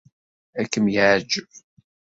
Ad 0.59 0.67
kem-yeɛjeb. 0.71 1.51